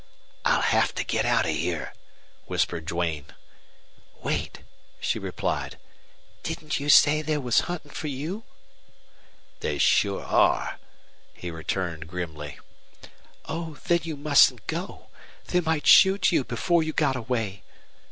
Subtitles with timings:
[0.43, 1.93] "I'll have to get out of here,"
[2.47, 3.35] whispered Duane.
[4.23, 4.61] "Wait,"
[4.99, 5.77] she replied.
[6.41, 8.43] "Didn't you say they were hunting for you?"
[9.59, 10.79] "They sure are,"
[11.35, 12.57] he returned, grimly.
[13.45, 15.09] "Oh, then you mustn't go.
[15.49, 17.61] They might shoot you before you got away.